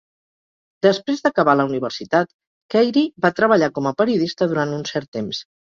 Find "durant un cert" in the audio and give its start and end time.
4.53-5.17